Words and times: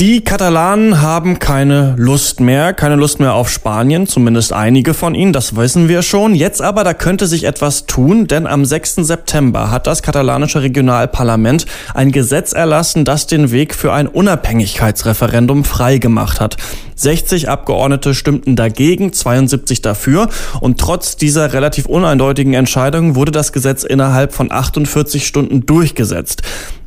Die 0.00 0.24
Katalanen 0.24 1.00
haben 1.00 1.38
keine 1.38 1.94
Lust 1.96 2.40
mehr, 2.40 2.72
keine 2.72 2.96
Lust 2.96 3.20
mehr 3.20 3.34
auf 3.34 3.48
Spanien, 3.48 4.08
zumindest 4.08 4.52
einige 4.52 4.94
von 4.94 5.14
ihnen, 5.14 5.32
das 5.32 5.54
wissen 5.54 5.88
wir 5.88 6.02
schon. 6.02 6.34
Jetzt 6.34 6.60
aber, 6.60 6.82
da 6.82 6.92
könnte 6.92 7.28
sich 7.28 7.44
etwas 7.44 7.86
tun, 7.86 8.26
denn 8.26 8.48
am 8.48 8.64
6. 8.64 8.96
September 8.96 9.70
hat 9.70 9.86
das 9.86 10.02
katalanische 10.02 10.62
Regionalparlament 10.62 11.66
ein 11.94 12.10
Gesetz 12.10 12.52
erlassen, 12.52 13.04
das 13.04 13.28
den 13.28 13.52
Weg 13.52 13.74
für 13.76 13.92
ein 13.92 14.08
Unabhängigkeitsreferendum 14.08 15.62
freigemacht 15.62 16.40
hat. 16.40 16.56
60 16.96 17.48
Abgeordnete 17.48 18.14
stimmten 18.14 18.56
dagegen, 18.56 19.12
72 19.12 19.82
dafür 19.82 20.28
und 20.60 20.80
trotz 20.80 21.16
dieser 21.16 21.52
relativ 21.52 21.86
uneindeutigen 21.86 22.54
Entscheidung 22.54 23.14
wurde 23.14 23.32
das 23.32 23.52
Gesetz 23.52 23.84
innerhalb 23.84 24.32
von 24.32 24.50
48 24.50 25.26
Stunden 25.26 25.64
durchgesetzt. 25.66 26.42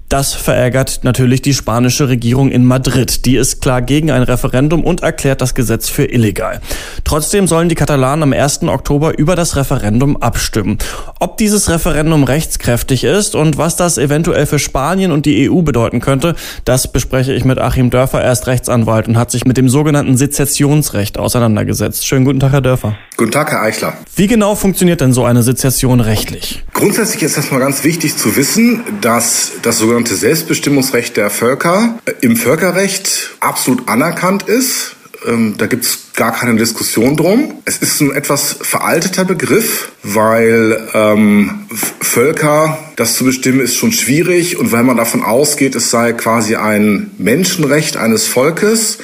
Das 0.10 0.34
verärgert 0.34 1.00
natürlich 1.04 1.42
die 1.42 1.56
spanische 1.56 2.08
Regierung 2.10 2.52
in 2.52 2.64
Madrid. 2.64 3.26
Die 3.26 3.38
ist 3.38 3.62
klar 3.62 3.82
gegen 3.82 4.12
ein 4.12 4.22
Referendum 4.22 4.84
und 4.84 5.02
erklärt 5.02 5.42
das 5.42 5.56
Gesetz 5.56 5.90
für 5.90 6.06
illegal. 6.06 6.62
Trotzdem 7.04 7.48
sollen 7.48 7.70
die 7.70 7.76
Katalanen 7.76 8.22
am 8.22 8.34
1. 8.34 8.64
Oktober 8.64 9.18
über 9.18 9.36
das 9.36 9.56
Referendum 9.56 10.18
abstimmen. 10.18 10.78
Ob 11.20 11.38
dieses 11.38 11.70
Referendum 11.70 12.24
rechtskräftig 12.24 13.04
ist 13.04 13.34
und 13.34 13.58
was 13.58 13.78
das 13.78 13.98
eventuell 13.98 14.46
für 14.46 14.60
Spanien 14.60 15.12
und 15.12 15.26
die 15.26 15.50
EU 15.50 15.62
bedeuten 15.64 16.02
könnte, 16.02 16.36
das 16.66 16.92
bespreche 16.92 17.34
ich 17.34 17.44
mit 17.44 17.58
Achim 17.58 17.90
Dörfer. 17.90 18.22
Er 18.22 18.32
ist 18.32 18.46
Rechtsanwalt 18.46 19.08
und 19.08 19.18
hat 19.18 19.32
sich 19.32 19.46
mit 19.46 19.58
dem 19.58 19.70
sogenannten 19.70 20.18
Sezessionsrecht 20.18 21.18
auseinandergesetzt. 21.18 22.06
Schönen 22.06 22.26
guten 22.26 22.40
Tag, 22.40 22.52
Herr 22.52 22.62
Dörfer. 22.62 22.96
Guten 23.18 23.32
Tag, 23.32 23.52
Herr 23.52 23.62
Eichler. 23.62 23.94
Wie 24.18 24.28
genau 24.28 24.56
funktioniert 24.56 25.00
denn 25.00 25.14
so 25.14 25.24
eine 25.24 25.42
Sezession 25.42 26.02
rechtlich? 26.02 26.66
Grundsätzlich 26.74 27.24
ist 27.24 27.38
erstmal 27.38 27.62
ganz 27.62 27.86
wichtig 27.86 28.18
zu 28.18 28.36
wissen, 28.36 28.84
dass 29.00 29.54
das 29.62 29.78
sogenannte 29.78 30.16
Selbstbestimmungsrecht 30.16 31.16
der 31.16 31.30
Völker 31.30 31.98
äh, 32.06 32.12
im 32.20 32.36
Völkerrecht 32.36 33.32
absolut 33.40 33.88
anerkannt 33.88 34.44
ist. 34.44 34.98
Ähm, 35.28 35.56
da 35.58 35.68
gibt 35.68 35.86
es 35.86 36.00
gar 36.16 36.34
keine 36.34 36.56
Diskussion 36.56 37.18
drum. 37.18 37.56
Es 37.66 37.78
ist 37.78 38.02
ein 38.02 38.14
etwas 38.14 38.56
veralteter 38.62 39.26
Begriff, 39.26 39.92
weil 40.04 40.88
ähm, 40.94 41.66
Völker, 42.00 42.78
das 42.96 43.16
zu 43.16 43.26
bestimmen, 43.26 43.60
ist 43.60 43.76
schon 43.76 43.92
schwierig 43.92 44.58
und 44.58 44.72
weil 44.72 44.84
man 44.84 44.98
davon 44.98 45.24
ausgeht, 45.24 45.76
es 45.76 45.90
sei 45.90 46.14
quasi 46.14 46.56
ein 46.56 47.12
Menschenrecht 47.18 47.98
eines 47.98 48.28
Volkes. 48.28 49.00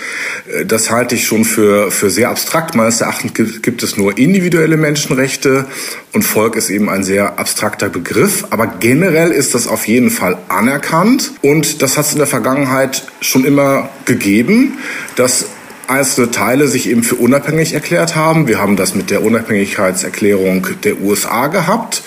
Äh, 0.47 0.65
das 0.65 0.89
halte 0.89 1.15
ich 1.15 1.25
schon 1.25 1.43
für, 1.43 1.91
für 1.91 2.09
sehr 2.09 2.29
abstrakt. 2.29 2.75
Meines 2.75 3.01
Erachtens 3.01 3.33
gibt, 3.33 3.63
gibt 3.63 3.83
es 3.83 3.97
nur 3.97 4.17
individuelle 4.17 4.77
Menschenrechte 4.77 5.65
und 6.13 6.23
Volk 6.23 6.55
ist 6.55 6.69
eben 6.69 6.89
ein 6.89 7.03
sehr 7.03 7.39
abstrakter 7.39 7.89
Begriff. 7.89 8.45
Aber 8.51 8.67
generell 8.67 9.31
ist 9.31 9.55
das 9.55 9.67
auf 9.67 9.87
jeden 9.87 10.11
Fall 10.11 10.37
anerkannt 10.47 11.31
und 11.41 11.81
das 11.81 11.97
hat 11.97 12.05
es 12.05 12.13
in 12.13 12.19
der 12.19 12.27
Vergangenheit 12.27 13.05
schon 13.21 13.43
immer 13.43 13.89
gegeben, 14.05 14.77
dass 15.15 15.45
einzelne 15.91 16.31
Teile 16.31 16.67
sich 16.67 16.89
eben 16.89 17.03
für 17.03 17.15
unabhängig 17.15 17.73
erklärt 17.73 18.15
haben. 18.15 18.47
Wir 18.47 18.59
haben 18.59 18.75
das 18.75 18.95
mit 18.95 19.11
der 19.11 19.23
Unabhängigkeitserklärung 19.23 20.67
der 20.83 21.01
USA 21.01 21.47
gehabt. 21.47 22.03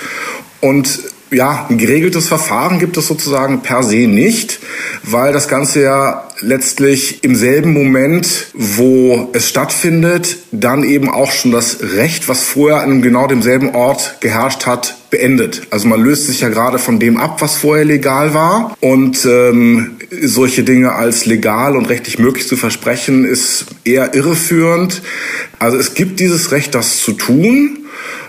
Und 0.61 1.01
ja, 1.31 1.67
ein 1.69 1.79
geregeltes 1.79 2.29
Verfahren 2.29 2.79
gibt 2.79 2.97
es 2.97 3.07
sozusagen 3.07 3.63
per 3.63 3.83
se 3.83 4.07
nicht, 4.07 4.61
weil 5.03 5.33
das 5.33 5.49
Ganze 5.49 5.83
ja 5.83 6.29
letztlich 6.41 7.25
im 7.25 7.35
selben 7.35 7.73
Moment, 7.73 8.49
wo 8.55 9.31
es 9.33 9.49
stattfindet, 9.49 10.39
dann 10.53 10.85
eben 10.85 11.11
auch 11.11 11.33
schon 11.33 11.53
das 11.53 11.79
Recht, 11.81 12.29
was 12.29 12.43
vorher 12.43 12.83
an 12.83 13.03
genau 13.03 13.27
demselben 13.27 13.75
Ort 13.75 14.17
geherrscht 14.21 14.67
hat, 14.67 14.97
beendet. 15.11 15.63
Also 15.71 15.89
man 15.89 16.03
löst 16.03 16.27
sich 16.27 16.41
ja 16.41 16.49
gerade 16.49 16.79
von 16.79 16.99
dem 16.99 17.17
ab, 17.17 17.41
was 17.41 17.57
vorher 17.57 17.85
legal 17.85 18.35
war. 18.35 18.77
Und 18.81 19.25
ähm, 19.27 19.97
solche 20.23 20.65
Dinge 20.65 20.93
als 20.93 21.27
legal 21.27 21.77
und 21.77 21.89
rechtlich 21.89 22.19
möglich 22.19 22.49
zu 22.49 22.57
versprechen, 22.57 23.25
ist 23.25 23.67
eher 23.85 24.15
irreführend. 24.15 25.03
Also 25.59 25.77
es 25.79 25.95
gibt 25.95 26.21
dieses 26.21 26.51
Recht, 26.53 26.75
das 26.75 26.99
zu 26.99 27.13
tun. 27.13 27.79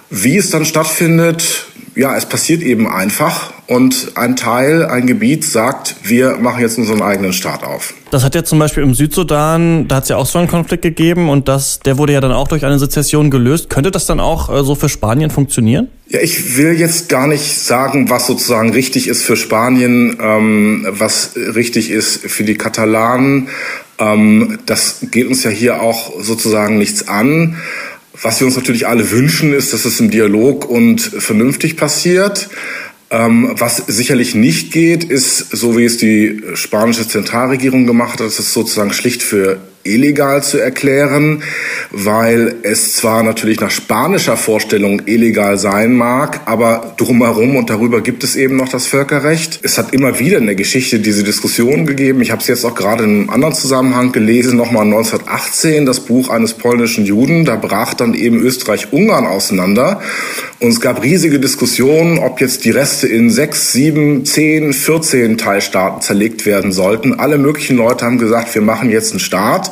Wie 0.10 0.38
es 0.38 0.52
dann 0.52 0.66
stattfindet, 0.66 1.66
ja, 1.96 2.16
es 2.16 2.28
passiert 2.28 2.62
eben 2.62 2.88
einfach 2.88 3.55
und 3.68 4.12
ein 4.16 4.36
Teil, 4.36 4.86
ein 4.86 5.08
Gebiet 5.08 5.44
sagt, 5.44 5.96
wir 6.04 6.38
machen 6.38 6.62
jetzt 6.62 6.78
unseren 6.78 7.02
eigenen 7.02 7.34
Staat 7.34 7.64
auf. 7.64 7.94
Das 8.12 8.24
hat 8.24 8.36
ja 8.36 8.44
zum 8.44 8.60
Beispiel 8.60 8.84
im 8.84 8.94
Südsudan, 8.94 9.88
da 9.88 9.98
hat 9.98 10.04
es 10.04 10.10
ja 10.10 10.18
auch 10.18 10.26
so 10.26 10.38
einen 10.38 10.48
Konflikt 10.48 10.84
gegeben 10.84 11.30
und 11.30 11.48
das, 11.48 11.80
der 11.80 11.98
wurde 11.98 12.14
ja 12.14 12.22
dann 12.22 12.32
auch 12.32 12.48
durch 12.48 12.64
eine 12.64 12.78
Sezession 12.78 13.32
gelöst. 13.32 13.70
Könnte 13.70 13.92
das 13.92 14.06
dann 14.06 14.20
auch 14.20 14.54
äh, 14.54 14.64
so 14.64 14.76
für 14.76 14.90
Spanien 14.90 15.32
funktionieren? 15.32 15.88
Ja, 16.08 16.20
ich 16.22 16.58
will 16.58 16.74
jetzt 16.74 17.10
gar 17.10 17.28
nicht 17.28 17.58
sagen, 17.58 18.10
was 18.10 18.28
sozusagen 18.28 18.72
richtig 18.72 19.08
ist 19.08 19.24
für 19.24 19.36
Spanien, 19.36 20.18
ähm, 20.22 20.88
was 20.90 21.32
richtig 21.36 21.90
ist 21.90 22.20
für 22.20 22.44
die 22.44 22.56
Katalanen. 22.56 23.50
Ähm, 23.98 24.60
das 24.66 24.98
geht 25.12 25.28
uns 25.28 25.44
ja 25.44 25.50
hier 25.50 25.82
auch 25.82 26.14
sozusagen 26.22 26.78
nichts 26.78 27.08
an. 27.08 27.58
Was 28.22 28.40
wir 28.40 28.48
uns 28.48 28.56
natürlich 28.56 28.88
alle 28.88 29.12
wünschen, 29.12 29.52
ist, 29.52 29.74
dass 29.74 29.84
es 29.86 30.00
im 30.00 30.10
Dialog 30.10 30.70
und 30.70 31.02
vernünftig 31.02 31.76
passiert. 31.76 32.50
Ähm, 33.12 33.52
was 33.58 33.78
sicherlich 33.78 34.34
nicht 34.34 34.72
geht, 34.72 35.04
ist, 35.04 35.56
so 35.56 35.78
wie 35.78 35.86
es 35.86 35.98
die 35.98 36.42
spanische 36.56 37.08
Zentralregierung 37.08 37.86
gemacht 37.86 38.14
hat, 38.14 38.28
dass 38.28 38.40
es 38.40 38.52
sozusagen 38.52 38.94
schlicht 38.94 39.22
für 39.22 39.60
illegal 39.86 40.44
zu 40.44 40.58
erklären, 40.58 41.44
weil 41.92 42.56
es 42.64 42.96
zwar 42.96 43.24
natürlich 43.24 43.60
nach 43.60 43.72
spanischer 43.72 44.36
Vorstellung 44.36 45.04
illegal 45.06 45.58
sein 45.58 45.96
mag, 45.96 46.42
aber 46.46 46.96
drumherum 46.98 47.56
und 47.56 47.70
darüber 47.70 48.02
gibt 48.02 48.24
es 48.24 48.36
eben 48.36 48.58
noch 48.58 48.70
das 48.70 48.88
Völkerrecht. 48.88 49.60
Es 49.62 49.78
hat 49.78 49.94
immer 49.94 50.20
wieder 50.20 50.40
in 50.40 50.48
der 50.48 50.56
Geschichte 50.56 51.00
diese 51.00 51.24
Diskussion 51.24 51.86
gegeben. 51.86 52.22
Ich 52.22 52.32
habe 52.32 52.42
es 52.42 52.48
jetzt 52.48 52.66
auch 52.66 52.76
gerade 52.76 53.04
in 53.04 53.12
einem 53.12 53.30
anderen 53.30 53.54
Zusammenhang 53.54 54.12
gelesen, 54.12 54.58
nochmal 54.58 54.86
1918, 54.86 55.86
das 55.86 56.00
Buch 56.00 56.30
eines 56.30 56.54
polnischen 56.54 57.06
Juden. 57.06 57.46
Da 57.46 57.56
brach 57.56 57.94
dann 57.94 58.16
eben 58.16 58.40
Österreich-Ungarn 58.40 59.28
auseinander. 59.28 60.02
Und 60.60 60.70
es 60.70 60.82
gab 60.82 61.04
riesige 61.04 61.40
Diskussionen, 61.40 62.18
ob 62.18 62.42
jetzt 62.42 62.66
die 62.66 62.72
Reste 62.72 63.08
in 63.08 63.30
sechs, 63.30 63.72
sieben, 63.72 64.26
zehn, 64.26 64.74
14 64.74 65.38
Teilstaaten 65.38 66.02
zerlegt 66.02 66.46
werden 66.46 66.72
sollten. 66.72 67.20
Alle 67.20 67.38
möglichen 67.38 67.78
Leute 67.78 68.06
haben 68.06 68.18
gesagt, 68.18 68.56
wir 68.56 68.62
machen 68.64 68.90
jetzt 68.90 69.12
einen 69.12 69.20
Staat. 69.20 69.72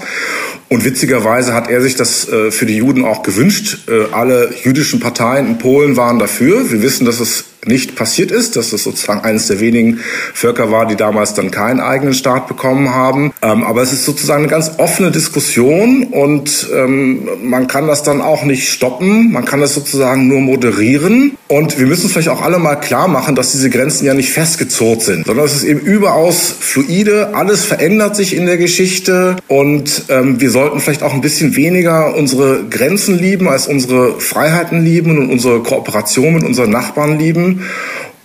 Und 0.70 0.86
witzigerweise 0.86 1.54
hat 1.54 1.70
er 1.70 1.82
sich 1.82 1.96
das 1.96 2.28
äh, 2.28 2.52
für 2.52 2.66
die 2.66 2.78
Juden 2.78 3.06
auch 3.06 3.24
gewünscht. 3.24 3.88
Äh, 3.88 4.12
alle 4.12 4.54
jüdischen 4.64 5.00
Parteien 5.00 5.48
in 5.48 5.58
Polen 5.58 5.98
waren 5.98 6.20
dafür. 6.20 6.72
Wir 6.72 6.82
wissen, 6.82 7.06
dass 7.06 7.20
es 7.20 7.46
nicht 7.66 7.96
passiert 7.96 8.32
ist, 8.32 8.56
dass 8.56 8.74
es 8.74 8.84
sozusagen 8.84 9.22
eines 9.22 9.48
der 9.48 9.60
wenigen 9.60 10.00
Völker 10.34 10.72
war, 10.72 10.86
die 10.86 10.96
damals 10.96 11.34
dann 11.34 11.52
keinen 11.52 11.80
eigenen 11.80 12.14
Staat 12.14 12.48
bekommen 12.48 12.94
haben. 12.94 13.34
Ähm, 13.42 13.64
aber 13.64 13.82
es 13.82 13.94
ist 13.94 14.06
sozusagen 14.06 14.44
eine 14.44 14.52
ganz 14.52 14.72
offene 14.78 15.12
Diskussion 15.12 16.04
und 16.04 16.70
ähm, 16.74 17.28
man 17.44 17.68
kann 17.68 17.88
das 17.88 18.04
dann 18.04 18.22
auch 18.22 18.44
nicht 18.44 18.70
stoppen. 18.70 19.32
Man 19.32 19.46
kann 19.46 19.62
das 19.62 19.74
sozusagen 19.74 20.28
nur 20.28 20.42
moderieren. 20.42 21.38
Und 21.48 21.78
wir 21.80 21.86
müssen 21.86 22.04
uns 22.04 22.14
vielleicht 22.14 22.30
auch 22.30 22.42
alle 22.42 22.58
mal 22.58 22.76
klar 22.76 23.08
machen, 23.08 23.36
dass 23.36 23.52
diese 23.52 23.70
Grenzen 23.70 24.06
ja 24.06 24.14
nicht 24.14 24.32
festgezurrt 24.32 25.02
sind, 25.02 25.26
sondern 25.26 25.46
es 25.46 25.56
ist 25.56 25.64
eben 25.64 25.80
überaus 25.80 26.54
fluide. 26.60 27.36
Alles 27.36 27.64
verändert 27.64 28.16
sich 28.16 28.36
in 28.36 28.46
der 28.46 28.58
Geschichte 28.58 29.36
und 29.48 30.06
ähm, 30.10 30.42
wir 30.42 30.50
sollten 30.50 30.80
vielleicht 30.80 31.04
auch 31.04 31.14
ein 31.14 31.22
bisschen 31.22 31.56
weniger 31.56 32.16
unsere 32.16 32.64
Grenzen 32.70 33.20
lieben 33.20 33.48
als 33.48 33.68
unsere 33.68 34.20
Freiheiten 34.20 34.84
lieben 34.84 35.18
und 35.18 35.30
unsere 35.30 35.62
Kooperation 35.62 36.34
mit 36.34 36.44
unseren 36.44 36.72
Nachbarn 36.72 37.20
lieben. 37.20 37.53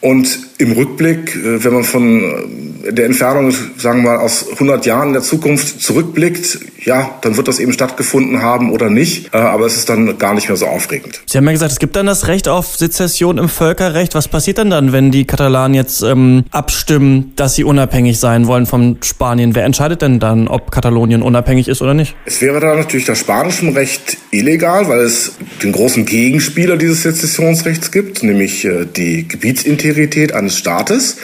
Und 0.00 0.47
im 0.58 0.72
Rückblick, 0.72 1.36
äh, 1.36 1.64
wenn 1.64 1.72
man 1.72 1.84
von 1.84 2.20
äh, 2.84 2.92
der 2.92 3.06
Entfernung, 3.06 3.52
sagen 3.76 4.02
wir 4.02 4.10
mal, 4.10 4.18
aus 4.18 4.46
100 4.52 4.84
Jahren 4.86 5.08
in 5.08 5.12
der 5.14 5.22
Zukunft 5.22 5.80
zurückblickt, 5.80 6.58
ja, 6.84 7.18
dann 7.22 7.36
wird 7.36 7.48
das 7.48 7.60
eben 7.60 7.72
stattgefunden 7.72 8.42
haben 8.42 8.72
oder 8.72 8.90
nicht. 8.90 9.32
Äh, 9.32 9.38
aber 9.38 9.66
es 9.66 9.76
ist 9.76 9.88
dann 9.88 10.18
gar 10.18 10.34
nicht 10.34 10.48
mehr 10.48 10.56
so 10.56 10.66
aufregend. 10.66 11.20
Sie 11.26 11.38
haben 11.38 11.44
ja 11.46 11.52
gesagt, 11.52 11.72
es 11.72 11.78
gibt 11.78 11.94
dann 11.94 12.06
das 12.06 12.26
Recht 12.26 12.48
auf 12.48 12.76
Sezession 12.76 13.38
im 13.38 13.48
Völkerrecht. 13.48 14.14
Was 14.14 14.26
passiert 14.26 14.58
denn 14.58 14.70
dann, 14.70 14.92
wenn 14.92 15.10
die 15.12 15.26
Katalanen 15.26 15.74
jetzt 15.74 16.02
ähm, 16.02 16.44
abstimmen, 16.50 17.32
dass 17.36 17.54
sie 17.54 17.62
unabhängig 17.62 18.18
sein 18.18 18.46
wollen 18.46 18.66
von 18.66 18.98
Spanien? 19.02 19.54
Wer 19.54 19.64
entscheidet 19.64 20.02
denn 20.02 20.18
dann, 20.18 20.48
ob 20.48 20.72
Katalonien 20.72 21.22
unabhängig 21.22 21.68
ist 21.68 21.82
oder 21.82 21.94
nicht? 21.94 22.16
Es 22.24 22.40
wäre 22.40 22.58
da 22.58 22.74
natürlich 22.74 23.06
das 23.06 23.20
spanische 23.20 23.74
Recht 23.74 24.16
illegal, 24.30 24.88
weil 24.88 25.00
es 25.00 25.32
den 25.62 25.72
großen 25.72 26.04
Gegenspieler 26.04 26.76
dieses 26.76 27.02
Sezessionsrechts 27.02 27.90
gibt, 27.90 28.22
nämlich 28.22 28.66
die 28.96 29.26
Gebietsintegrität 29.26 30.32
eines 30.48 30.58
Staates, 30.58 31.18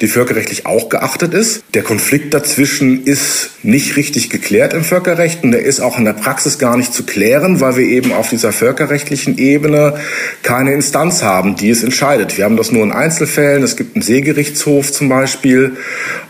die 0.00 0.08
völkerrechtlich 0.08 0.66
auch 0.66 0.90
geachtet 0.90 1.32
ist. 1.32 1.62
Der 1.74 1.82
Konflikt 1.82 2.34
dazwischen 2.34 3.04
ist 3.04 3.50
nicht 3.62 3.96
richtig 3.96 4.30
geklärt 4.30 4.74
im 4.74 4.84
Völkerrecht 4.84 5.42
und 5.42 5.52
der 5.52 5.62
ist 5.62 5.80
auch 5.80 5.98
in 5.98 6.04
der 6.04 6.12
Praxis 6.12 6.58
gar 6.58 6.76
nicht 6.76 6.92
zu 6.92 7.04
klären, 7.04 7.60
weil 7.60 7.76
wir 7.76 7.84
eben 7.84 8.12
auf 8.12 8.28
dieser 8.28 8.52
völkerrechtlichen 8.52 9.38
Ebene 9.38 9.94
keine 10.42 10.74
Instanz 10.74 11.22
haben, 11.22 11.56
die 11.56 11.70
es 11.70 11.82
entscheidet. 11.82 12.36
Wir 12.36 12.44
haben 12.44 12.56
das 12.56 12.70
nur 12.70 12.84
in 12.84 12.92
Einzelfällen. 12.92 13.62
Es 13.62 13.76
gibt 13.76 13.96
einen 13.96 14.02
Seegerichtshof 14.02 14.92
zum 14.92 15.08
Beispiel, 15.08 15.76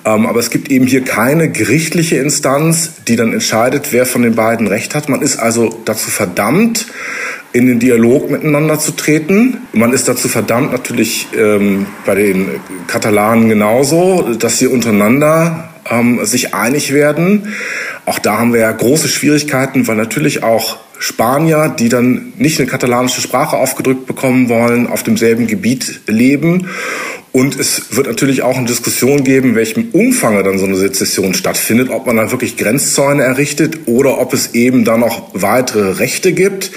ähm, 0.04 0.26
aber 0.26 0.38
es 0.38 0.50
gibt 0.50 0.70
eben 0.70 0.86
hier 0.86 1.04
keine 1.04 1.50
gerichtliche 1.50 2.16
Instanz, 2.16 2.92
die 3.08 3.16
dann 3.16 3.32
entscheidet, 3.32 3.88
wer 3.90 4.06
von 4.06 4.22
den 4.22 4.36
beiden 4.36 4.68
Recht 4.68 4.94
hat. 4.94 5.08
Man 5.08 5.22
ist 5.22 5.38
also 5.38 5.80
dazu 5.84 6.10
verdammt, 6.10 6.86
in 7.52 7.66
den 7.66 7.78
Dialog 7.78 8.30
miteinander 8.30 8.78
zu 8.78 8.92
treten. 8.92 9.58
Man 9.72 9.92
ist 9.92 10.08
dazu 10.08 10.28
verdammt 10.28 10.72
natürlich 10.72 11.28
ähm, 11.36 11.86
bei 12.04 12.14
den 12.14 12.48
Katalanen 12.86 13.48
genauso, 13.48 14.34
dass 14.38 14.58
sie 14.58 14.66
untereinander 14.66 15.70
ähm, 15.90 16.24
sich 16.24 16.54
einig 16.54 16.92
werden. 16.92 17.54
Auch 18.04 18.18
da 18.18 18.38
haben 18.38 18.52
wir 18.52 18.60
ja 18.60 18.72
große 18.72 19.08
Schwierigkeiten, 19.08 19.88
weil 19.88 19.96
natürlich 19.96 20.42
auch 20.42 20.78
Spanier, 20.98 21.74
die 21.78 21.88
dann 21.88 22.32
nicht 22.38 22.58
eine 22.58 22.68
katalanische 22.68 23.20
Sprache 23.20 23.56
aufgedrückt 23.56 24.06
bekommen 24.06 24.48
wollen, 24.48 24.86
auf 24.86 25.02
demselben 25.02 25.46
Gebiet 25.46 26.00
leben. 26.06 26.68
Und 27.30 27.60
es 27.60 27.94
wird 27.94 28.06
natürlich 28.06 28.42
auch 28.42 28.56
eine 28.56 28.66
Diskussion 28.66 29.22
geben, 29.22 29.54
welchem 29.54 29.90
Umfang 29.92 30.42
dann 30.42 30.58
so 30.58 30.64
eine 30.64 30.76
Sezession 30.76 31.34
stattfindet, 31.34 31.90
ob 31.90 32.06
man 32.06 32.16
dann 32.16 32.30
wirklich 32.30 32.56
Grenzzäune 32.56 33.22
errichtet 33.22 33.80
oder 33.86 34.18
ob 34.18 34.32
es 34.32 34.54
eben 34.54 34.84
dann 34.84 35.00
noch 35.00 35.30
weitere 35.34 35.92
Rechte 35.92 36.32
gibt. 36.32 36.72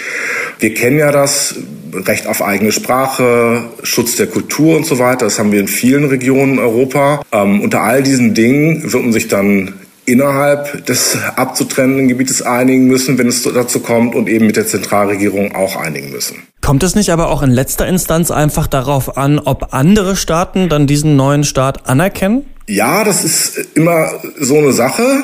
Wir 0.61 0.75
kennen 0.75 0.99
ja 0.99 1.11
das 1.11 1.55
Recht 1.91 2.27
auf 2.27 2.43
eigene 2.43 2.71
Sprache, 2.71 3.63
Schutz 3.81 4.15
der 4.15 4.27
Kultur 4.27 4.77
und 4.77 4.85
so 4.85 4.99
weiter. 4.99 5.25
Das 5.25 5.39
haben 5.39 5.51
wir 5.51 5.59
in 5.59 5.67
vielen 5.67 6.05
Regionen 6.05 6.59
Europa. 6.59 7.23
Ähm, 7.31 7.61
unter 7.61 7.81
all 7.81 8.03
diesen 8.03 8.35
Dingen 8.35 8.83
wird 8.93 9.03
man 9.03 9.11
sich 9.11 9.27
dann 9.27 9.73
innerhalb 10.05 10.85
des 10.85 11.17
abzutrennenden 11.35 12.07
Gebietes 12.07 12.43
einigen 12.43 12.85
müssen, 12.85 13.17
wenn 13.17 13.27
es 13.27 13.41
dazu 13.41 13.79
kommt, 13.79 14.13
und 14.13 14.29
eben 14.29 14.45
mit 14.45 14.55
der 14.55 14.67
Zentralregierung 14.67 15.55
auch 15.55 15.75
einigen 15.75 16.11
müssen. 16.11 16.37
Kommt 16.61 16.83
es 16.83 16.93
nicht 16.93 17.09
aber 17.09 17.29
auch 17.29 17.41
in 17.41 17.49
letzter 17.51 17.87
Instanz 17.87 18.29
einfach 18.29 18.67
darauf 18.67 19.17
an, 19.17 19.39
ob 19.39 19.73
andere 19.73 20.15
Staaten 20.15 20.69
dann 20.69 20.85
diesen 20.85 21.15
neuen 21.15 21.43
Staat 21.43 21.89
anerkennen? 21.89 22.45
Ja, 22.67 23.03
das 23.03 23.23
ist 23.23 23.57
immer 23.73 24.11
so 24.39 24.59
eine 24.59 24.73
Sache. 24.73 25.23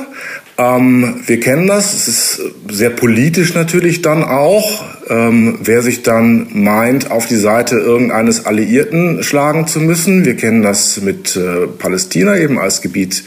Ähm, 0.57 1.21
wir 1.27 1.39
kennen 1.39 1.67
das. 1.67 1.93
Es 1.93 2.07
ist 2.07 2.41
sehr 2.71 2.89
politisch 2.89 3.53
natürlich 3.53 4.01
dann 4.01 4.23
auch. 4.23 4.83
Ähm, 5.09 5.59
wer 5.61 5.81
sich 5.81 6.03
dann 6.03 6.47
meint, 6.51 7.11
auf 7.11 7.27
die 7.27 7.37
Seite 7.37 7.75
irgendeines 7.77 8.45
Alliierten 8.45 9.23
schlagen 9.23 9.65
zu 9.67 9.79
müssen. 9.79 10.25
Wir 10.25 10.35
kennen 10.35 10.63
das 10.63 10.99
mit 11.01 11.35
äh, 11.35 11.67
Palästina 11.67 12.37
eben 12.37 12.59
als 12.59 12.81
Gebiet 12.81 13.23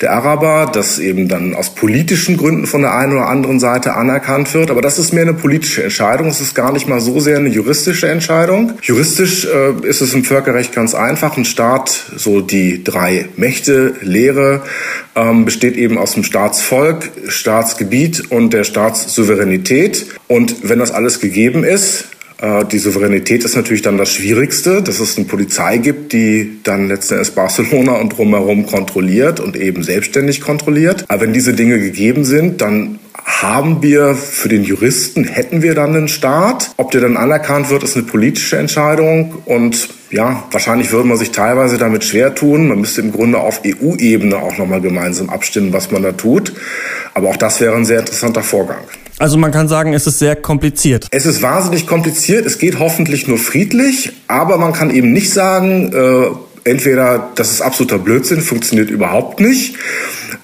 der 0.00 0.12
Araber, 0.12 0.70
das 0.72 0.98
eben 0.98 1.28
dann 1.28 1.54
aus 1.54 1.74
politischen 1.74 2.36
Gründen 2.36 2.66
von 2.66 2.82
der 2.82 2.94
einen 2.94 3.12
oder 3.12 3.28
anderen 3.28 3.60
Seite 3.60 3.94
anerkannt 3.94 4.52
wird. 4.52 4.70
Aber 4.70 4.82
das 4.82 4.98
ist 4.98 5.12
mehr 5.12 5.22
eine 5.22 5.34
politische 5.34 5.84
Entscheidung. 5.84 6.28
Es 6.28 6.40
ist 6.40 6.54
gar 6.54 6.72
nicht 6.72 6.88
mal 6.88 7.00
so 7.00 7.20
sehr 7.20 7.36
eine 7.36 7.50
juristische 7.50 8.08
Entscheidung. 8.08 8.72
Juristisch 8.82 9.46
äh, 9.46 9.86
ist 9.86 10.00
es 10.00 10.14
im 10.14 10.24
Völkerrecht 10.24 10.74
ganz 10.74 10.94
einfach. 10.94 11.36
Ein 11.36 11.44
Staat, 11.44 11.90
so 12.16 12.40
die 12.40 12.82
drei 12.82 13.26
Mächte, 13.36 13.94
Lehre, 14.00 14.62
ähm, 15.14 15.44
besteht 15.44 15.76
eben 15.76 15.98
aus 15.98 16.14
dem 16.14 16.24
Staatsvolk, 16.24 17.10
Staatsgebiet 17.28 18.30
und 18.30 18.52
der 18.52 18.64
Staatssouveränität. 18.64 20.06
Und 20.32 20.66
wenn 20.66 20.78
das 20.78 20.92
alles 20.92 21.20
gegeben 21.20 21.62
ist, 21.62 22.06
äh, 22.40 22.64
die 22.64 22.78
Souveränität 22.78 23.44
ist 23.44 23.54
natürlich 23.54 23.82
dann 23.82 23.98
das 23.98 24.10
Schwierigste, 24.14 24.82
dass 24.82 24.98
es 24.98 25.18
eine 25.18 25.26
Polizei 25.26 25.76
gibt, 25.76 26.14
die 26.14 26.58
dann 26.62 26.88
letzten 26.88 27.14
Endes 27.16 27.32
Barcelona 27.32 27.96
und 27.96 28.16
drumherum 28.16 28.64
kontrolliert 28.64 29.40
und 29.40 29.56
eben 29.56 29.82
selbstständig 29.82 30.40
kontrolliert. 30.40 31.04
Aber 31.08 31.20
wenn 31.20 31.34
diese 31.34 31.52
Dinge 31.52 31.78
gegeben 31.78 32.24
sind, 32.24 32.62
dann 32.62 32.98
haben 33.12 33.82
wir 33.82 34.14
für 34.14 34.48
den 34.48 34.64
Juristen, 34.64 35.24
hätten 35.24 35.60
wir 35.60 35.74
dann 35.74 35.94
einen 35.94 36.08
Staat. 36.08 36.70
Ob 36.78 36.92
der 36.92 37.02
dann 37.02 37.18
anerkannt 37.18 37.68
wird, 37.68 37.82
ist 37.82 37.94
eine 37.98 38.06
politische 38.06 38.56
Entscheidung. 38.56 39.34
Und 39.44 39.90
ja, 40.10 40.44
wahrscheinlich 40.50 40.92
würde 40.92 41.08
man 41.08 41.18
sich 41.18 41.32
teilweise 41.32 41.76
damit 41.76 42.04
schwer 42.04 42.34
tun. 42.34 42.68
Man 42.68 42.80
müsste 42.80 43.02
im 43.02 43.12
Grunde 43.12 43.38
auf 43.38 43.60
EU-Ebene 43.66 44.38
auch 44.38 44.56
nochmal 44.56 44.80
gemeinsam 44.80 45.28
abstimmen, 45.28 45.74
was 45.74 45.90
man 45.90 46.02
da 46.02 46.12
tut. 46.12 46.54
Aber 47.12 47.28
auch 47.28 47.36
das 47.36 47.60
wäre 47.60 47.76
ein 47.76 47.84
sehr 47.84 48.00
interessanter 48.00 48.42
Vorgang. 48.42 48.80
Also 49.22 49.38
man 49.38 49.52
kann 49.52 49.68
sagen, 49.68 49.94
es 49.94 50.08
ist 50.08 50.18
sehr 50.18 50.34
kompliziert. 50.34 51.06
Es 51.12 51.26
ist 51.26 51.42
wahnsinnig 51.42 51.86
kompliziert. 51.86 52.44
Es 52.44 52.58
geht 52.58 52.80
hoffentlich 52.80 53.28
nur 53.28 53.38
friedlich, 53.38 54.10
aber 54.26 54.58
man 54.58 54.72
kann 54.72 54.90
eben 54.90 55.12
nicht 55.12 55.32
sagen, 55.32 55.92
äh, 55.92 56.68
entweder 56.68 57.30
das 57.36 57.52
ist 57.52 57.60
absoluter 57.60 58.00
Blödsinn, 58.00 58.40
funktioniert 58.40 58.90
überhaupt 58.90 59.38
nicht, 59.38 59.76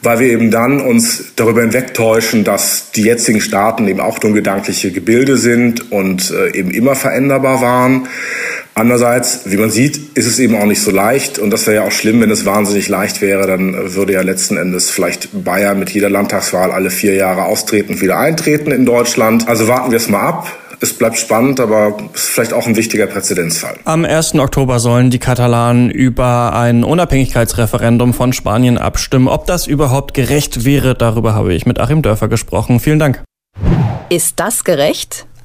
weil 0.05 0.21
wir 0.21 0.29
eben 0.29 0.53
dann 0.53 0.81
uns 0.81 1.33
darüber 1.35 1.63
hinwegtäuschen, 1.63 2.45
dass 2.45 2.93
die 2.93 3.03
jetzigen 3.03 3.41
Staaten 3.41 3.89
eben 3.89 3.99
auch 3.99 4.23
nur 4.23 4.33
gedankliche 4.33 4.93
Gebilde 4.93 5.39
sind 5.39 5.91
und 5.91 6.31
äh, 6.31 6.57
eben 6.57 6.71
immer 6.71 6.95
veränderbar 6.95 7.61
waren. 7.61 8.07
Andererseits, 8.79 9.41
wie 9.47 9.57
man 9.57 9.71
sieht, 9.71 10.17
ist 10.17 10.27
es 10.27 10.39
eben 10.39 10.55
auch 10.55 10.65
nicht 10.65 10.81
so 10.81 10.93
leicht. 10.93 11.41
Und 11.41 11.51
das 11.51 11.67
wäre 11.67 11.79
ja 11.79 11.83
auch 11.83 11.91
schlimm, 11.91 12.21
wenn 12.21 12.31
es 12.31 12.47
wahnsinnig 12.47 12.89
leicht 12.89 13.21
wäre. 13.21 13.45
Dann 13.49 13.75
würde 13.97 14.13
ja 14.13 14.23
letzten 14.23 14.57
Endes 14.57 14.89
vielleicht 14.89 15.31
Bayern 15.45 15.81
mit 15.81 15.91
jeder 15.91 16.09
Landtagswahl 16.09 16.71
alle 16.71 16.91
vier 16.91 17.15
Jahre 17.15 17.47
austreten 17.47 17.95
und 17.95 18.01
wieder 18.01 18.19
eintreten 18.19 18.71
in 18.71 18.87
Deutschland. 18.87 19.49
Also 19.49 19.67
warten 19.67 19.91
wir 19.91 19.97
es 19.97 20.09
mal 20.09 20.21
ab. 20.21 20.57
Es 20.81 20.93
bleibt 20.93 21.19
spannend, 21.19 21.59
aber 21.59 21.97
es 22.15 22.23
ist 22.23 22.29
vielleicht 22.29 22.53
auch 22.53 22.69
ein 22.69 22.77
wichtiger 22.77 23.09
Präzedenzfall. 23.09 23.75
Am 23.85 24.05
1. 24.05 24.37
Oktober 24.37 24.79
sollen 24.79 25.11
die 25.11 25.19
Katalanen 25.19 25.91
über 25.91 26.55
ein 26.55 26.85
Unabhängigkeitsreferendum 26.85 28.15
von 28.15 28.33
Spanien 28.33 28.79
abstimmen. 28.79 29.27
Ob 29.27 29.45
das 29.47 29.67
überhaupt 29.67 30.15
gerecht 30.15 30.65
wäre, 30.65 30.95
darüber 30.95 31.35
habe 31.35 31.53
ich 31.53 31.67
mit 31.67 31.81
Achim 31.81 32.03
Dörfer 32.03 32.29
gesprochen. 32.29 32.79
Vielen 32.79 33.01
Dank. 33.01 33.25
Ist 34.09 34.39
das 34.39 34.63
gerecht? 34.63 35.27